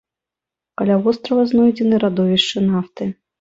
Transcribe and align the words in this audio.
Каля 0.81 0.95
вострава 1.07 1.43
знойдзены 1.51 2.01
радовішчы 2.05 2.65
нафты. 2.73 3.11